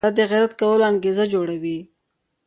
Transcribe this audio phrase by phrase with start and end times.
[0.03, 1.77] دا د غیرت کولو انګېزه جوړوي.